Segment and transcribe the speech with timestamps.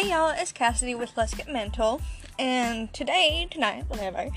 [0.00, 2.00] Hey y'all, it's Cassidy with Let's Get Mental,
[2.38, 4.30] and today, tonight, whatever,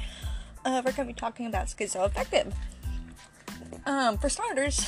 [0.66, 2.54] uh, we're gonna be talking about schizoaffective.
[3.86, 4.86] Um, for starters,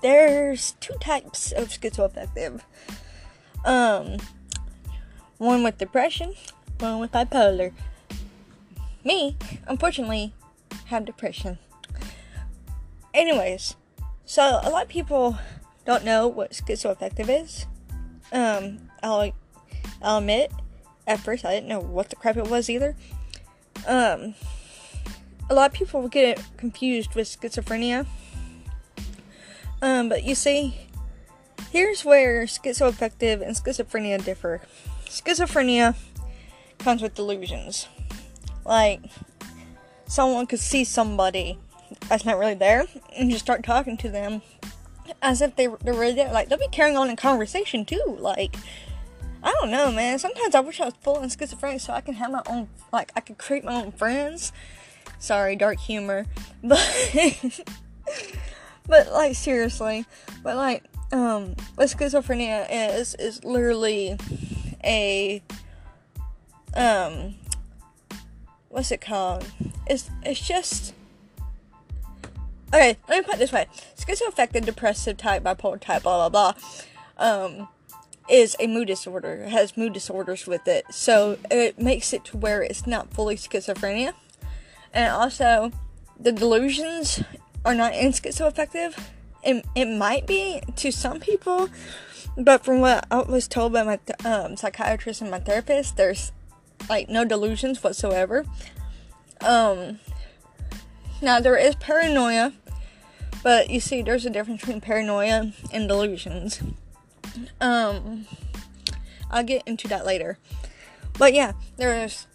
[0.00, 2.60] there's two types of schizoaffective.
[3.64, 4.18] Um,
[5.38, 6.34] one with depression,
[6.78, 7.72] one with bipolar.
[9.02, 9.36] Me,
[9.66, 10.32] unfortunately,
[10.84, 11.58] have depression.
[13.12, 13.74] Anyways,
[14.24, 15.38] so a lot of people
[15.84, 17.66] don't know what schizoaffective is.
[18.30, 19.32] Um, I'll,
[20.02, 20.52] I'll admit,
[21.06, 22.94] at first I didn't know what the crap it was either.
[23.86, 24.34] Um,
[25.50, 28.06] a lot of people get confused with schizophrenia.
[29.80, 30.76] Um, but you see,
[31.70, 34.60] here's where schizoaffective and schizophrenia differ.
[35.06, 35.96] Schizophrenia
[36.78, 37.88] comes with delusions.
[38.64, 39.00] Like,
[40.06, 41.58] someone could see somebody
[42.08, 44.42] that's not really there and just start talking to them
[45.20, 46.32] as if they, they're really there.
[46.32, 48.16] Like, they'll be carrying on in conversation too.
[48.18, 48.56] Like,
[49.42, 50.18] I don't know, man.
[50.18, 53.10] Sometimes I wish I was full in schizophrenia so I can have my own, like,
[53.16, 54.52] I could create my own friends.
[55.18, 56.26] Sorry, dark humor.
[56.64, 57.62] But,
[58.86, 60.04] but like, seriously.
[60.42, 64.16] But, like, um, what schizophrenia is, is literally
[64.84, 65.42] a,
[66.74, 67.34] um,
[68.68, 69.44] what's it called?
[69.86, 70.94] It's, it's just,
[72.68, 73.66] okay, let me put it this way.
[73.96, 76.52] Schizoaffective, depressive type, bipolar type, blah, blah,
[77.18, 77.68] blah, um,
[78.32, 79.46] is a mood disorder.
[79.48, 80.86] Has mood disorders with it.
[80.90, 84.14] So it makes it to where it's not fully schizophrenia.
[84.94, 85.70] And also,
[86.18, 87.22] the delusions
[87.64, 88.98] are not in schizoaffective.
[89.44, 91.68] It, it might be to some people,
[92.36, 96.32] but from what I was told by my um, psychiatrist and my therapist, there's
[96.88, 98.46] like no delusions whatsoever.
[99.40, 99.98] Um,
[101.20, 102.52] now there is paranoia,
[103.42, 106.60] but you see, there's a difference between paranoia and delusions.
[107.60, 108.26] Um,
[109.30, 110.38] I'll get into that later.
[111.18, 112.26] But yeah, there's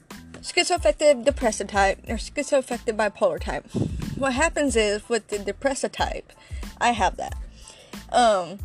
[0.41, 3.65] schizoaffective depressive type, there's schizoaffective bipolar type.
[4.17, 6.31] What happens is with the depressive type,
[6.79, 7.35] I have that.
[8.11, 8.59] Um,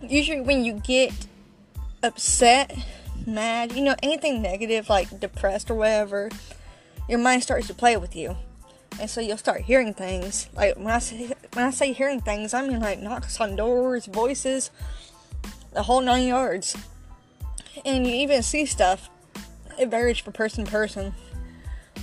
[0.00, 1.12] usually when you get
[2.02, 2.76] upset,
[3.26, 6.30] mad, you know, anything negative like depressed or whatever,
[7.08, 8.36] your mind starts to play with you.
[9.00, 10.48] And so you'll start hearing things.
[10.54, 14.06] Like when I say when I say hearing things, I mean like knocks on doors,
[14.06, 14.70] voices,
[15.72, 16.76] the whole nine yards.
[17.84, 19.10] And you even see stuff.
[19.78, 21.14] It varies from person to person.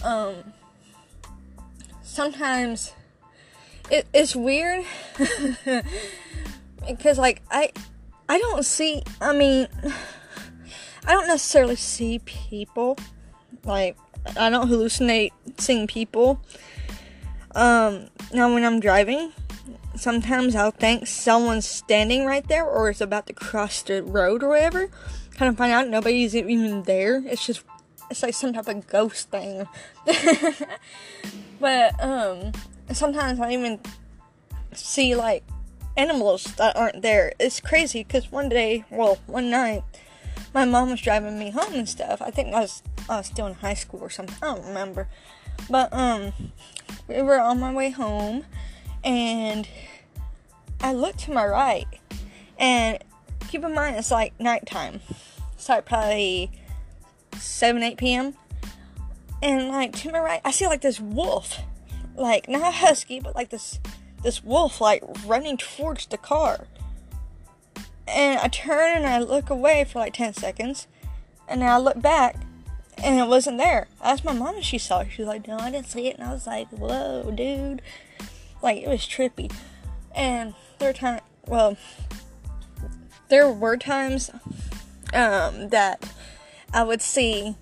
[0.03, 0.35] Um,
[2.02, 2.94] sometimes
[3.91, 4.85] it, it's weird
[6.88, 7.72] because like I
[8.28, 9.03] I don't see.
[9.22, 9.68] I mean,
[11.06, 12.97] I don't necessarily see people.
[13.63, 13.97] Like
[14.38, 16.41] I don't hallucinate seeing people.
[17.56, 19.31] Um, now when I'm driving,
[19.99, 24.49] sometimes I'll think someone's standing right there or is about to cross the road or
[24.49, 24.89] whatever.
[25.35, 27.21] Kind of find out nobody's even there.
[27.25, 27.63] It's just
[28.09, 29.67] it's like some type of ghost thing.
[31.59, 32.51] but um,
[32.91, 33.79] sometimes I even
[34.73, 35.43] see like
[35.97, 37.33] animals that aren't there.
[37.39, 39.83] It's crazy because one day, well, one night,
[40.53, 42.21] my mom was driving me home and stuff.
[42.21, 44.35] I think I was I was still in high school or something.
[44.41, 45.07] I don't remember.
[45.69, 46.31] But um,
[47.07, 48.45] we were on my way home,
[49.03, 49.67] and
[50.81, 51.88] I look to my right,
[52.57, 52.97] and
[53.50, 55.01] keep in mind it's like nighttime.
[55.53, 56.51] It's like probably
[57.38, 58.34] seven, eight p.m.
[59.41, 61.59] And like to my right, I see like this wolf,
[62.16, 63.79] like not a husky, but like this
[64.23, 66.67] this wolf like running towards the car.
[68.07, 70.88] And I turn and I look away for like ten seconds,
[71.47, 72.35] and then I look back,
[73.03, 73.88] and it wasn't there.
[74.01, 75.09] I asked my mom if she saw it.
[75.11, 77.81] She was like, "No, I didn't see it." And I was like, "Whoa, dude!"
[78.61, 79.51] Like it was trippy.
[80.16, 81.78] And there were times, well,
[83.30, 84.31] there were times
[85.14, 86.12] um, that
[86.74, 87.56] I would see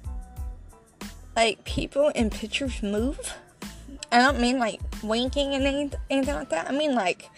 [1.36, 3.34] like people in pictures move.
[4.12, 6.68] I don't mean like winking and anything, like that.
[6.68, 7.30] I mean like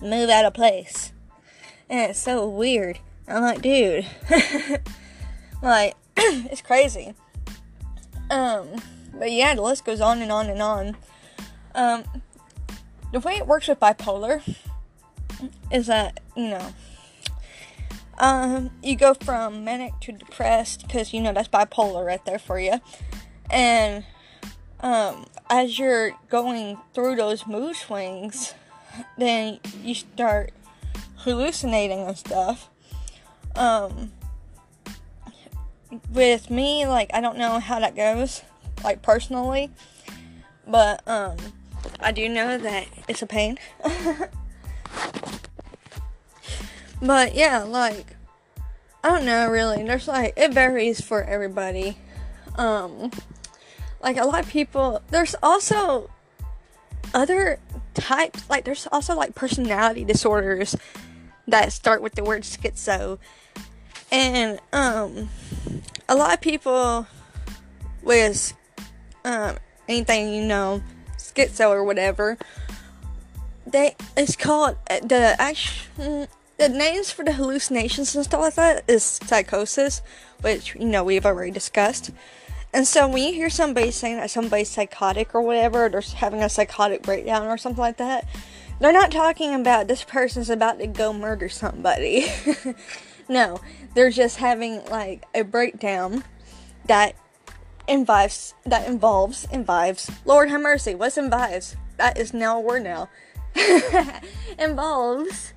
[0.00, 1.12] move out of place.
[1.88, 2.98] And it's so weird.
[3.26, 4.06] I'm like, dude,
[5.62, 7.14] like it's crazy.
[8.30, 8.68] Um,
[9.14, 10.96] but yeah, the list goes on and on and on.
[11.74, 12.04] Um,
[13.12, 14.42] the way it works with bipolar
[15.72, 16.74] is that you know
[18.18, 22.58] um, you go from manic to depressed because you know that's bipolar right there for
[22.58, 22.80] you
[23.50, 24.04] and
[24.80, 28.54] um, as you're going through those mood swings
[29.16, 30.50] then you start
[31.18, 32.68] hallucinating and stuff.
[33.54, 34.12] Um,
[36.10, 38.42] with me like i don't know how that goes
[38.84, 39.70] like personally
[40.66, 41.36] but um
[42.00, 43.58] i do know that it's a pain
[47.00, 48.16] But yeah, like
[49.02, 49.82] I don't know really.
[49.84, 51.96] There's like it varies for everybody.
[52.56, 53.10] Um
[54.02, 56.10] like a lot of people there's also
[57.14, 57.58] other
[57.94, 60.76] types like there's also like personality disorders
[61.46, 63.18] that start with the word schizo.
[64.10, 65.28] And um
[66.08, 67.06] a lot of people
[68.02, 68.54] with
[69.24, 69.56] um
[69.88, 70.82] anything you know
[71.60, 72.36] or whatever
[73.70, 79.04] they it's called the actual the names for the hallucinations and stuff like that is
[79.04, 80.02] psychosis,
[80.40, 82.10] which you know we've already discussed.
[82.74, 86.42] And so when you hear somebody saying that somebody's psychotic or whatever, or they're having
[86.42, 88.26] a psychotic breakdown or something like that,
[88.80, 92.26] they're not talking about this person's about to go murder somebody.
[93.28, 93.60] no,
[93.94, 96.24] they're just having like a breakdown
[96.86, 97.14] that
[97.88, 101.76] involves that involves involves Lord have mercy, what's involves?
[101.96, 103.08] That is now a word now.
[104.58, 105.52] involves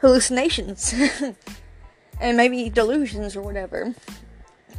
[0.00, 0.94] hallucinations
[2.20, 3.94] and maybe delusions or whatever.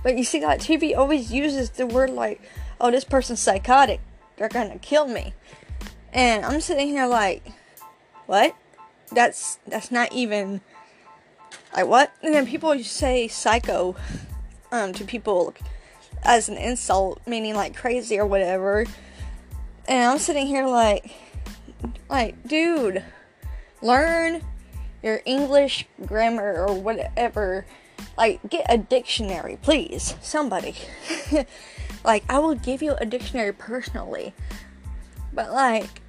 [0.03, 2.41] But you see, like TV always uses the word like,
[2.79, 4.01] "Oh, this person's psychotic.
[4.37, 5.33] They're gonna kill me,"
[6.13, 7.43] and I'm sitting here like,
[8.27, 8.55] "What?
[9.11, 10.61] That's that's not even
[11.75, 13.95] like what?" And then people say psycho
[14.71, 15.55] um, to people
[16.25, 18.85] as an insult, meaning like crazy or whatever.
[19.87, 21.11] And I'm sitting here like,
[22.09, 23.03] like, dude,
[23.81, 24.41] learn
[25.03, 27.65] your English grammar or whatever.
[28.17, 30.15] Like, get a dictionary, please.
[30.21, 30.75] Somebody.
[32.03, 34.33] like, I will give you a dictionary personally.
[35.31, 36.01] But, like,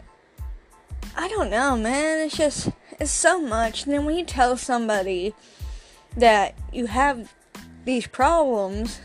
[1.16, 2.26] I don't know, man.
[2.26, 3.84] It's just, it's so much.
[3.84, 5.34] And then when you tell somebody
[6.16, 7.34] that you have
[7.84, 9.00] these problems,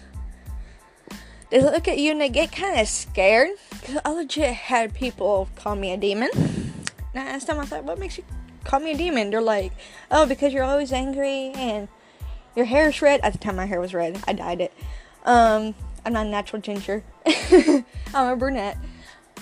[1.51, 3.49] they look at you and they get kind of scared.
[3.69, 6.29] Because I legit had people call me a demon.
[6.33, 8.23] And I asked them, I like, what makes you
[8.63, 9.29] call me a demon?
[9.29, 9.73] They're like,
[10.09, 11.89] oh, because you're always angry and
[12.55, 13.19] your hair is red.
[13.21, 14.23] At the time, my hair was red.
[14.27, 14.73] I dyed it.
[15.25, 15.75] Um,
[16.05, 17.03] I'm not a natural ginger.
[17.53, 17.83] I'm
[18.13, 18.77] a brunette.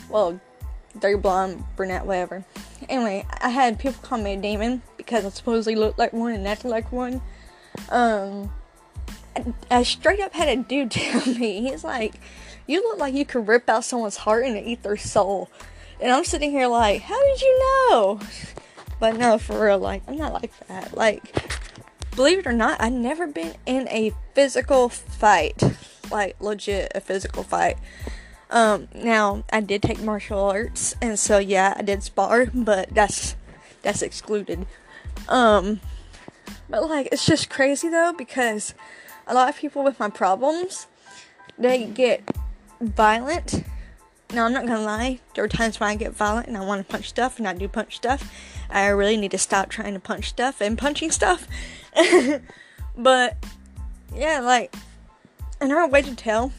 [0.10, 0.42] Well,
[1.00, 2.44] dirty blonde, brunette, whatever.
[2.88, 6.48] Anyway, I had people call me a demon because I supposedly look like one and
[6.48, 7.22] act like one.
[7.90, 8.52] Um,
[9.70, 12.16] I straight up had a dude tell me, he's like,
[12.68, 15.50] you look like you could rip out someone's heart and eat their soul.
[16.02, 18.20] And I'm sitting here like, how did you know?
[19.00, 20.96] But no, for real, like, I'm not like that.
[20.96, 21.50] Like,
[22.16, 25.62] believe it or not, I've never been in a physical fight.
[26.12, 27.78] Like, legit, a physical fight.
[28.50, 33.36] Um, now, I did take martial arts, and so yeah, I did spar, but that's,
[33.84, 34.66] that's excluded.
[35.28, 35.82] Um,
[36.70, 38.74] but like, it's just crazy though, because
[39.30, 40.88] a lot of people with my problems,
[41.58, 42.24] they get
[42.82, 43.64] violent.
[44.34, 46.86] Now, I'm not gonna lie, there are times when I get violent and I want
[46.86, 48.32] to punch stuff, and I do punch stuff.
[48.70, 51.48] I really need to stop trying to punch stuff and punching stuff.
[52.98, 53.38] but,
[54.16, 54.76] yeah, like,
[55.62, 56.52] another way to tell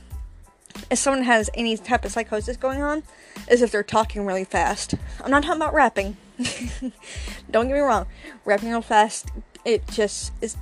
[0.90, 3.02] if someone has any type of psychosis going on
[3.48, 4.94] is if they're talking really fast.
[5.22, 6.16] I'm not talking about rapping.
[7.50, 8.06] Don't get me wrong,
[8.44, 9.30] rapping real fast,
[9.64, 10.56] it just is,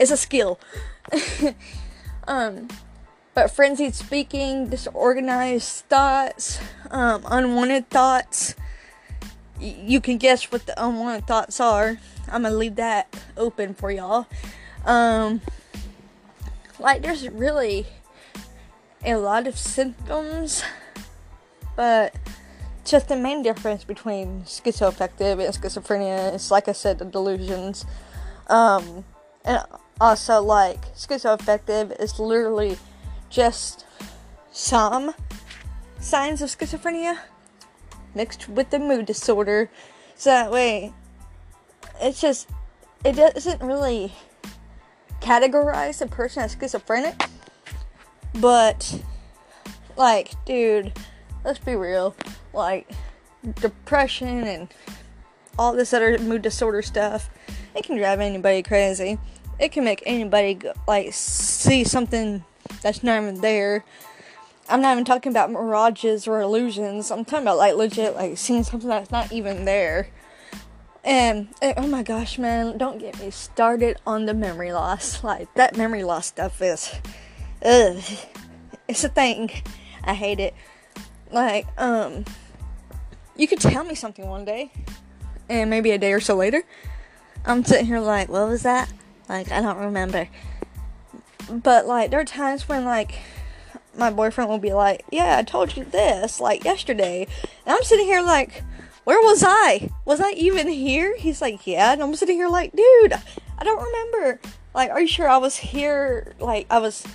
[0.00, 0.58] is a skill.
[2.26, 2.66] um,
[3.34, 6.58] but frenzied speaking, disorganized thoughts,
[6.90, 8.56] um, unwanted thoughts.
[9.60, 11.98] Y- you can guess what the unwanted thoughts are.
[12.26, 14.26] I'm gonna leave that open for y'all.
[14.84, 15.42] Um,
[16.78, 17.86] like, there's really
[19.04, 20.62] a lot of symptoms,
[21.76, 22.14] but
[22.84, 27.84] just the main difference between schizoaffective and schizophrenia is, like I said, the delusions.
[28.48, 29.04] Um,
[29.44, 29.62] and
[30.00, 32.78] also, like, schizoaffective is literally
[33.28, 33.84] just
[34.50, 35.14] some
[36.00, 37.18] signs of schizophrenia
[38.14, 39.70] mixed with the mood disorder.
[40.16, 40.92] So that way,
[42.00, 42.48] it's just,
[43.04, 44.12] it doesn't really
[45.20, 47.22] categorize a person as schizophrenic.
[48.34, 49.02] But,
[49.96, 50.92] like, dude,
[51.44, 52.16] let's be real.
[52.54, 52.90] Like,
[53.56, 54.68] depression and
[55.58, 57.28] all this other mood disorder stuff,
[57.74, 59.18] it can drive anybody crazy
[59.60, 62.44] it can make anybody like see something
[62.82, 63.84] that's not even there.
[64.68, 67.10] I'm not even talking about mirages or illusions.
[67.10, 70.08] I'm talking about like legit like seeing something that's not even there.
[71.04, 75.22] And, and oh my gosh, man, don't get me started on the memory loss.
[75.22, 76.94] Like that memory loss stuff is,
[77.64, 78.02] ugh,
[78.88, 79.50] it's a thing.
[80.02, 80.54] I hate it.
[81.30, 82.24] Like um,
[83.36, 84.72] you could tell me something one day,
[85.48, 86.62] and maybe a day or so later,
[87.44, 88.90] I'm sitting here like, what was that?
[89.30, 90.28] Like, I don't remember.
[91.48, 93.14] But, like, there are times when, like,
[93.96, 97.28] my boyfriend will be like, Yeah, I told you this, like, yesterday.
[97.64, 98.64] And I'm sitting here, like,
[99.04, 99.88] Where was I?
[100.04, 101.16] Was I even here?
[101.16, 101.92] He's like, Yeah.
[101.92, 103.12] And I'm sitting here, like, Dude,
[103.56, 104.40] I don't remember.
[104.74, 106.34] Like, are you sure I was here?
[106.40, 107.06] Like, I was,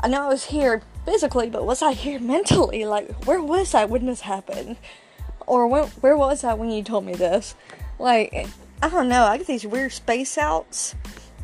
[0.00, 2.84] I know I was here physically, but was I here mentally?
[2.84, 4.76] Like, where was I when this happened?
[5.46, 7.54] Or when, where was I when you told me this?
[7.98, 8.46] Like,
[8.82, 9.24] I don't know.
[9.24, 10.94] I get these weird space outs.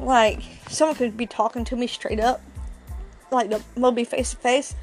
[0.02, 2.40] Like, someone could be talking to me straight up.
[3.30, 4.74] Like, they'll be face to face,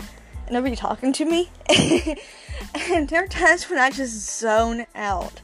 [0.45, 1.49] and they'll be talking to me.
[2.89, 5.41] and there are times when I just zone out.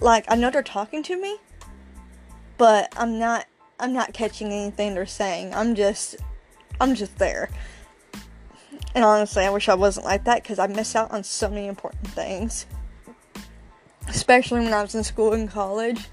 [0.00, 1.38] Like, I know they're talking to me,
[2.56, 3.46] but I'm not
[3.80, 5.54] I'm not catching anything they're saying.
[5.54, 6.16] I'm just
[6.80, 7.48] I'm just there.
[8.94, 11.66] And honestly, I wish I wasn't like that because I miss out on so many
[11.66, 12.66] important things.
[14.08, 16.08] Especially when I was in school and college.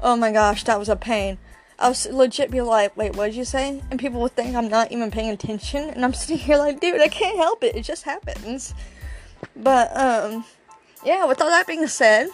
[0.00, 1.38] Oh my gosh, that was a pain.
[1.78, 3.82] I was legit be like, wait, what did you say?
[3.90, 5.90] And people would think I'm not even paying attention.
[5.90, 7.74] And I'm sitting here like, dude, I can't help it.
[7.74, 8.74] It just happens.
[9.56, 10.44] But, um,
[11.04, 12.28] yeah, with all that being said,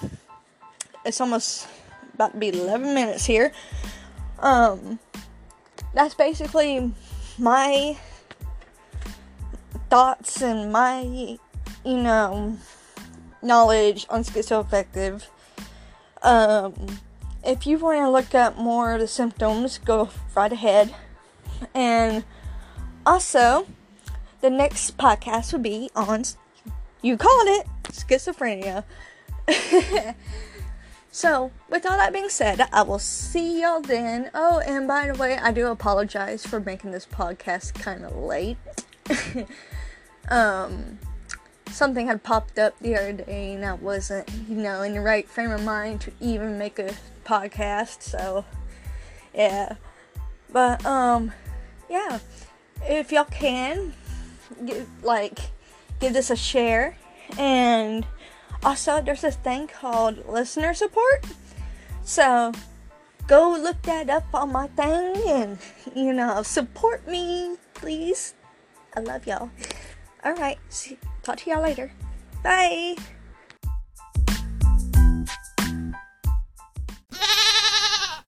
[1.04, 1.66] it's almost
[2.14, 3.52] about to be 11 minutes here.
[4.38, 4.98] Um,
[5.94, 6.92] that's basically
[7.38, 7.96] my
[9.88, 11.38] thoughts and my, you
[11.84, 12.56] know,
[13.42, 15.26] knowledge on schizoaffective.
[16.22, 16.74] Um,
[17.44, 20.94] if you want to look up more of the symptoms, go right ahead.
[21.74, 22.24] And
[23.04, 23.66] also,
[24.40, 26.24] the next podcast will be on,
[27.02, 28.84] you called it, schizophrenia.
[31.12, 34.30] So, with all that being said, I will see y'all then.
[34.32, 38.56] Oh, and by the way, I do apologize for making this podcast kind of late.
[40.28, 41.00] um,
[41.68, 45.28] something had popped up the other day, and I wasn't, you know, in the right
[45.28, 46.94] frame of mind to even make a
[47.30, 48.02] podcast.
[48.02, 48.44] So,
[49.32, 49.76] yeah.
[50.52, 51.32] But, um,
[51.88, 52.18] yeah.
[52.82, 53.92] If y'all can,
[54.64, 55.38] give, like,
[56.00, 56.96] give this a share
[57.38, 58.06] and
[58.62, 61.24] also, there's this thing called listener support.
[62.02, 62.52] So,
[63.26, 65.58] go look that up on my thing and,
[65.94, 68.34] you know, support me, please.
[68.94, 69.50] I love y'all.
[70.26, 71.92] Alright, See, talk to y'all later.
[72.42, 72.96] Bye.